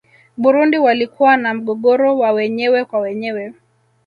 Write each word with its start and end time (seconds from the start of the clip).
burundi 0.37 0.77
walikuwa 0.77 1.37
na 1.37 1.53
mgogoro 1.53 2.17
wa 2.17 2.31
wenyewe 2.31 2.85
kwa 2.85 2.99
wenyewe 2.99 3.53